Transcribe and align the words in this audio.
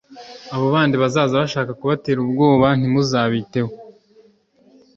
abo 0.53 0.65
bandi 0.75 0.95
bazaza 1.03 1.41
bashaka 1.41 1.71
kubatera 1.79 2.19
ubwoba 2.21 2.67
ntimuzabiteho 2.79 3.71